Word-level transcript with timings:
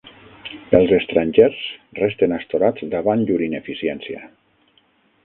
Els 0.77 0.93
estrangers 0.95 1.59
resten 1.99 2.33
astorats 2.39 2.87
davant 2.95 3.27
llur 3.29 3.39
ineficiència 3.49 4.23